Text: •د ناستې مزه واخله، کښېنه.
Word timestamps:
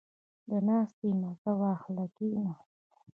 •د 0.49 0.51
ناستې 0.67 1.09
مزه 1.21 1.51
واخله، 1.61 2.05
کښېنه. 2.15 2.53